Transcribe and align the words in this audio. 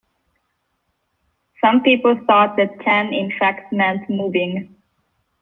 Some 1.63 1.83
people 1.83 2.15
thought 2.25 2.57
that 2.57 2.79
"tan" 2.81 3.13
in 3.13 3.31
fact 3.39 3.71
meant 3.71 4.09
"moving". 4.09 4.75